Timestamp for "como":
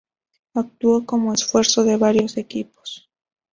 1.05-1.31